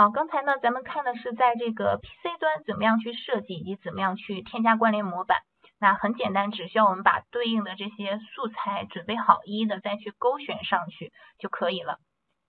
[0.00, 5.42] 好，刚才呢咱们看的是在这个 PC 端怎么样去设计以及怎么样去添加关联模板。
[5.78, 11.98] 那很简单，只需要我们把对应的这些素材准备好，一一的再去勾选上去就可以了。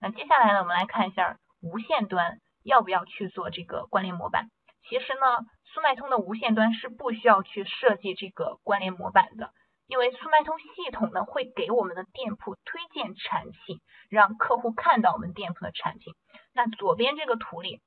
[0.00, 4.46] 那接下来呢，我们来看一下无线端要不要去做这个关联模板。
[4.88, 9.50] 其实呢，速卖通的无线端是不需要去设计这个关联模板的，
[9.92, 16.14] 因为速卖通系统呢会给我们的店铺推荐产品，让客户看到我们店铺的产品。
[16.54, 17.82] 那左边这个图里。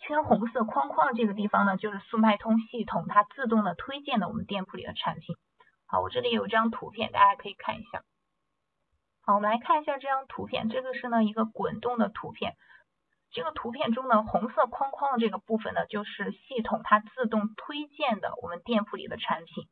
[0.00, 5.36] 圈红色框框这个地方呢，就是速卖通系统它自动的推荐的我们店铺里的产品。
[5.86, 8.02] 好，我这里有张图片，大家可以看一下。
[9.22, 12.54] 好，我们来看一下这张图片，这个是呢一个滚动的图片。
[13.30, 19.68] 这个图片中的红色框框的这个部分呢，就是系统它自动推荐的我们店铺里的产品。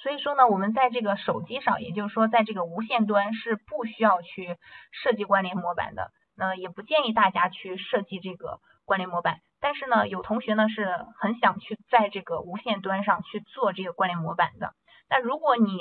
[0.00, 4.56] 所以说呢，我们在这个手机上，也就是说在这个无线端是不需要去
[4.92, 6.10] 设计关联模板的。
[6.36, 9.40] 那也不建议大家去设计这个关联模板。
[9.60, 14.72] 但是呢，有同学呢是很想去在这个无线端上去做这个关联模板的。
[15.10, 15.78] 那如果你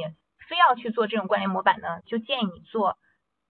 [0.50, 2.98] 非要去做这种关联模板呢，就建议你做。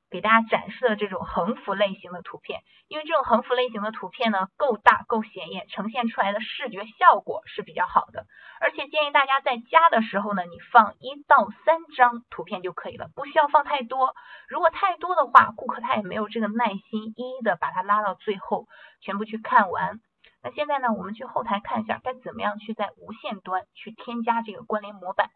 [0.09, 8.25] 给大家展示的这种横幅类型的图片，因为这种横幅类型的图片呢够大够显眼，呈现出来的视觉效果是比较好的。
[8.59, 14.15] 而且建议大家在加的时候呢，你放一到三张图片就可以了，不需要放太多。
[14.47, 18.67] 如果太多的话，顾客他也没有这个耐心一一的把它拉到最后
[19.01, 19.99] 全部去看完。
[20.41, 25.29] 那现在呢，我们去后台看一下该怎么样去在无线端去添加这个关联模板。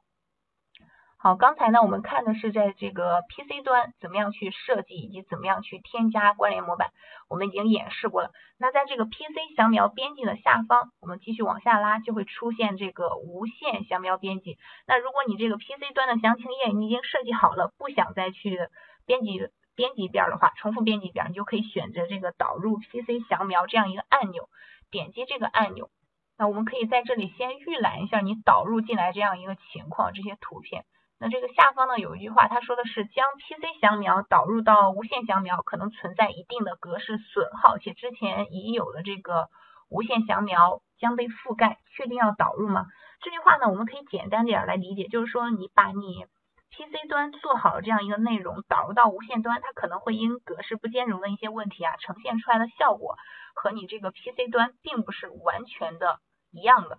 [1.24, 6.90] 好，刚才呢我们看的是在这个 PC 端怎么样去设计以及怎么样去添加关联模板，
[7.30, 8.32] 我们已经演示过了。
[8.58, 14.58] 那在这个 PC 详描编辑的下方，我们继续往下拉，就会出现这个无线详描编辑。
[14.88, 18.58] 那如果你这个 PC 端的详情页你已经设计好了，不想再去
[19.06, 24.50] 编辑编辑一遍的话，重复编辑一遍，你就可以选择这个导入 PC 详描这样一个按钮，
[24.90, 25.92] 点击这个按钮。
[26.40, 30.84] 那我们可以在这里先预览一下你导入进来这样一个情况，这些图片。
[31.24, 39.48] 那这个下方呢有一句话，他说的是将 PC 详描导入到无线详描可能存在一定的格式损耗，且之前已有的这个
[39.88, 42.88] 无线详描将被覆盖，确定要导入吗？
[43.22, 46.26] 这句话呢我们可以简单点来理解，就是说你把你
[46.72, 53.16] PC 端做好这样一个内容导入到无线端，它可能会因格式不兼容的一些问题啊，呈现出来的效果
[53.54, 56.18] 和你这个 PC 端并不是完全的
[56.52, 56.98] 一样的。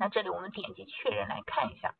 [0.00, 1.94] 那这里我们点击确认来看一下。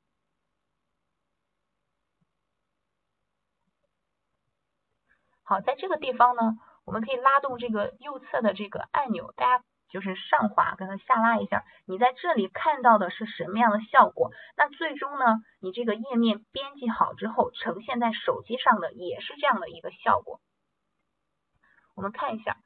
[5.50, 6.42] 好，在这个地方呢，
[6.86, 11.64] 我们可以拉动这个右侧的这个按钮，大家就是上滑，跟它下拉一下。
[11.86, 14.30] 你在这里看到的是什么样的效果？
[14.56, 20.38] 那最终呢，你这个页面编辑好之后，呈现在手机上的也是这样的一个效果。
[21.96, 22.56] 我们看一下，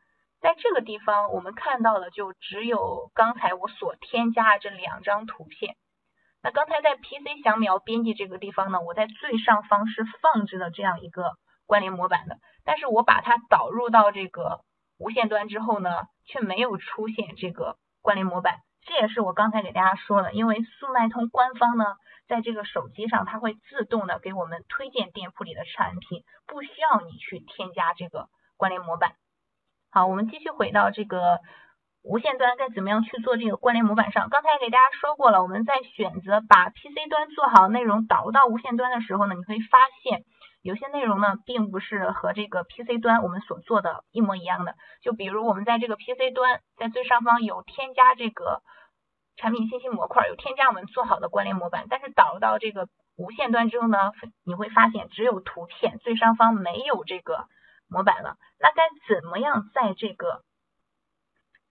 [0.43, 5.75] 在这个地方我们看到的就只有刚才我所添加的这两张图片。
[6.43, 11.33] 那刚才在 PC 详描编辑这个地方呢，我在最上方是放置了这样一个。
[11.67, 14.61] 关联模板的，但是我把它导入到这个
[14.99, 18.59] 无线端之后呢，却没有出现这个关联模板。
[18.87, 21.87] 这也是我刚才给大家说的，因为速卖通官方呢，
[22.29, 29.13] 在这个手机上，它会自动的给我们推荐店铺里的产品，不需要你去添加这个关联模板。
[29.91, 31.41] 好，我们继续回到这个
[32.03, 34.29] 无线端该怎么样去做这个关联模板上。
[34.29, 40.25] 刚才给大家说过了，我们在选择把 PC 端做好内容导入到无线端的时候呢，你会发现。
[40.65, 44.75] 有些内容呢，并不是和这个 PC 端我们所做的一模一样的。
[45.03, 48.63] 就比如我们在这个 PC 端，在最上方有添加这个
[49.37, 51.85] 产品信息模块，有添加我们做好的关联模板。
[51.91, 57.45] 但是导入到这个无线端之后呢，你会发现只有图片，最上方没有这个
[57.87, 58.39] 模板了。
[58.59, 60.41] 那该怎么样在这个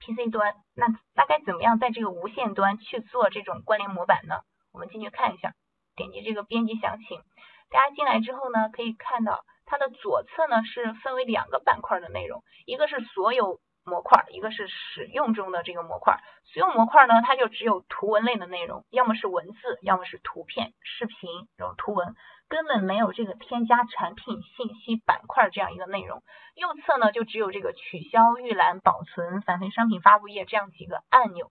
[0.01, 0.53] PC 端？
[0.75, 4.41] 那那该怎么样在这个无线端去做这种关联模板呢？
[4.71, 5.55] 我们进去看一下，
[5.95, 7.23] 点击这个编辑详情。
[7.73, 16.21] 大家进来之后呢，可以看到它的左侧呢是分为两个板块的内容，一个是所有模块，一个是使用中的这个模块。
[16.45, 21.17] 所有模块呢，它就只有图文类的内容，要么是文字，要么是图片、视频
[21.57, 22.13] 这种图文，
[22.47, 26.21] 根本没有这个添加产品信息板块这样一个内容。
[26.53, 31.49] 右侧呢就只有这个取消、预览、保存、返回商品发布页这样几个按钮。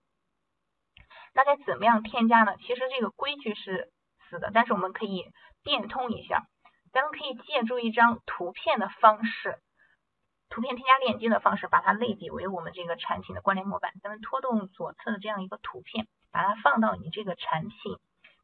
[1.35, 2.55] 那该怎么样添加呢？
[2.59, 3.91] 其实这个规矩是
[4.31, 5.27] 死的，但是我们可以。
[5.63, 6.47] 变通一下，
[6.93, 9.59] 咱们可以借助一张图片的方式，
[10.49, 13.93] 图片添加链接的方式，把它类比为我们这个产品的关联模板。
[14.03, 17.97] 咱们拖动左侧的这样一个图片，把它放到你这个产品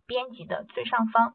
[0.07, 1.35] 编辑的最上方。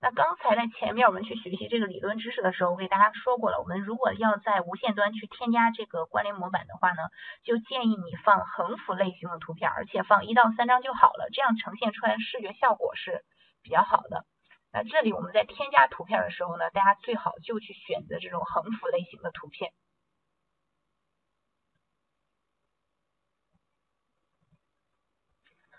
[0.00, 7.02] 那刚才在前面我们去学习这个理论知识的时候，我给大家说过了，我们如果要在无线端去添加这个关联模板的话呢，
[7.42, 13.24] 就建议你放横幅类型的图片，而且放一到三张就好了，这样呈现出来视觉效果是
[13.62, 14.26] 比较好的。
[14.74, 19.72] 那这里我们在添加图片的时候呢，大家最好就去选择这种横幅类型的图片。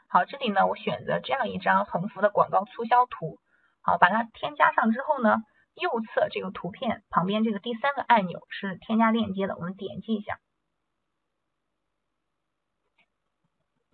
[0.08, 3.38] 好，这里呢，我选择这样一张横幅的广告促销图。
[3.82, 5.40] 好，把它添加上之后呢，
[5.74, 10.40] 右侧这个图片旁边这个第三个按钮是添加链接的，我们点击一下。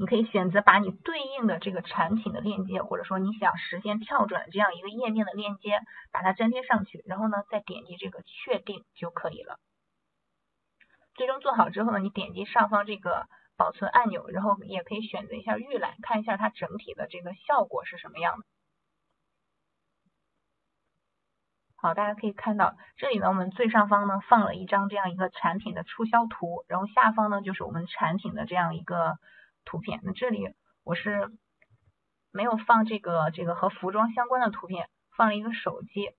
[0.01, 5.79] 你可以选择把你对应的这个产品的链接，或者说你想实现跳转这样一个页面的链接，
[6.11, 9.59] 把它粘贴上去，然后呢，再点击这个确定就可以了。
[11.13, 13.27] 最终做好之后呢，你点击上方这个。
[13.57, 18.43] 保存按钮，然后也可以选择一下预览，看一下它整体的这个效果是什么样的。
[21.75, 29.19] 好，大家可以看到这里呢，我们最上方呢放了一张这样一个产品的促销图，然后下方呢就是我们产品的这样一个
[29.65, 29.99] 图片。
[30.03, 30.53] 那这里
[30.83, 31.31] 我是
[32.31, 36.11] 没有放这个这个和服装相关的图片，放了一个手机。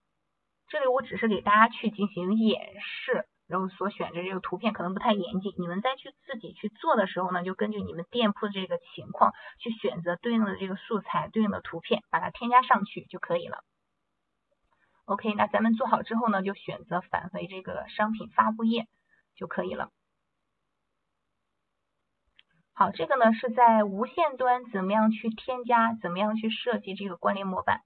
[0.68, 3.26] 这里我只是给大家去进行演示。
[3.48, 13.62] 然后所选的这个图片可能不太严谨，你们再去自己去做的时候呢，就根据你们店铺的这个情况去选择对应的这个素材、对应的图片，把它添加上去就可以了。
[15.04, 18.86] OK，那咱们做好之后呢，就选择返回这个商品发布页
[19.36, 19.90] 就可以了。
[22.74, 27.82] 好，这个呢是在无线端怎么样去添加、怎么样去设计这个关联模板。